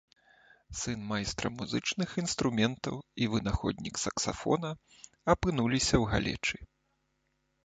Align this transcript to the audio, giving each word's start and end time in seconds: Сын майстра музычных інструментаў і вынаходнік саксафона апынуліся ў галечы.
Сын 0.79 0.99
майстра 1.09 1.47
музычных 1.57 2.09
інструментаў 2.21 2.95
і 3.25 3.27
вынаходнік 3.35 3.95
саксафона 4.05 4.69
апынуліся 5.35 5.95
ў 6.01 6.13
галечы. 6.15 6.57